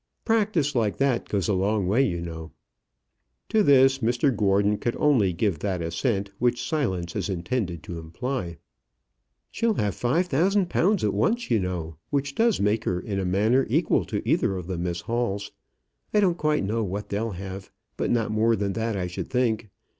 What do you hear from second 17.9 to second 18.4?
but not